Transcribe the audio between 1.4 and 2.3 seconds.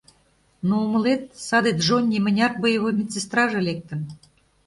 саде Джонни